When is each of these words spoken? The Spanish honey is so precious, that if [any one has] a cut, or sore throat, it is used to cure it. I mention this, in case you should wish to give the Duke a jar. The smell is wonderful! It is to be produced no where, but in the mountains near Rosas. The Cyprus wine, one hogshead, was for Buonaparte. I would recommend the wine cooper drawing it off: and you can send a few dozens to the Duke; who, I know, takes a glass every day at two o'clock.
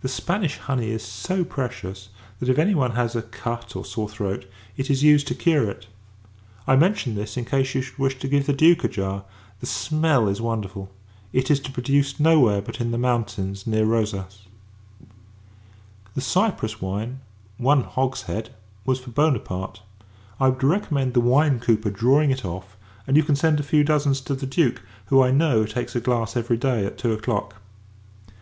The 0.00 0.08
Spanish 0.08 0.56
honey 0.56 0.88
is 0.92 1.02
so 1.02 1.44
precious, 1.44 2.08
that 2.40 2.48
if 2.48 2.58
[any 2.58 2.74
one 2.74 2.92
has] 2.92 3.14
a 3.14 3.20
cut, 3.20 3.76
or 3.76 3.84
sore 3.84 4.08
throat, 4.08 4.46
it 4.78 4.88
is 4.88 5.02
used 5.02 5.26
to 5.28 5.34
cure 5.34 5.68
it. 5.68 5.88
I 6.66 6.74
mention 6.74 7.16
this, 7.16 7.36
in 7.36 7.44
case 7.44 7.74
you 7.74 7.82
should 7.82 7.98
wish 7.98 8.18
to 8.20 8.28
give 8.28 8.46
the 8.46 8.54
Duke 8.54 8.84
a 8.84 8.88
jar. 8.88 9.24
The 9.60 9.66
smell 9.66 10.26
is 10.26 10.40
wonderful! 10.40 10.90
It 11.34 11.50
is 11.50 11.60
to 11.60 11.68
be 11.68 11.74
produced 11.74 12.18
no 12.18 12.40
where, 12.40 12.62
but 12.62 12.80
in 12.80 12.92
the 12.92 12.96
mountains 12.96 13.66
near 13.66 13.84
Rosas. 13.84 14.46
The 16.14 16.22
Cyprus 16.22 16.80
wine, 16.80 17.20
one 17.58 17.82
hogshead, 17.82 18.48
was 18.86 19.00
for 19.00 19.10
Buonaparte. 19.10 19.82
I 20.40 20.48
would 20.48 20.64
recommend 20.64 21.12
the 21.12 21.20
wine 21.20 21.60
cooper 21.60 21.90
drawing 21.90 22.30
it 22.30 22.42
off: 22.42 22.78
and 23.06 23.18
you 23.18 23.22
can 23.22 23.36
send 23.36 23.60
a 23.60 23.62
few 23.62 23.84
dozens 23.84 24.22
to 24.22 24.34
the 24.34 24.46
Duke; 24.46 24.80
who, 25.08 25.20
I 25.22 25.30
know, 25.30 25.66
takes 25.66 25.94
a 25.94 26.00
glass 26.00 26.38
every 26.38 26.56
day 26.56 26.86
at 26.86 26.96
two 26.96 27.12
o'clock. 27.12 27.56